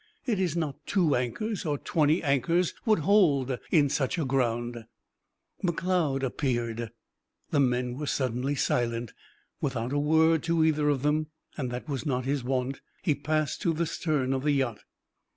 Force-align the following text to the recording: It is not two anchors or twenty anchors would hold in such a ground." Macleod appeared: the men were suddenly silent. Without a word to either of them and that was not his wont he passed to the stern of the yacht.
It 0.25 0.39
is 0.39 0.55
not 0.57 0.83
two 0.87 1.15
anchors 1.15 1.63
or 1.63 1.77
twenty 1.77 2.23
anchors 2.23 2.73
would 2.87 2.97
hold 3.05 3.59
in 3.69 3.87
such 3.87 4.17
a 4.17 4.25
ground." 4.25 4.85
Macleod 5.61 6.23
appeared: 6.23 6.89
the 7.51 7.59
men 7.59 7.95
were 7.99 8.07
suddenly 8.07 8.55
silent. 8.55 9.13
Without 9.61 9.93
a 9.93 9.99
word 9.99 10.41
to 10.45 10.63
either 10.63 10.89
of 10.89 11.03
them 11.03 11.27
and 11.55 11.69
that 11.69 11.87
was 11.87 12.03
not 12.03 12.25
his 12.25 12.43
wont 12.43 12.81
he 13.03 13.13
passed 13.13 13.61
to 13.61 13.73
the 13.73 13.85
stern 13.85 14.33
of 14.33 14.41
the 14.41 14.49
yacht. 14.53 14.79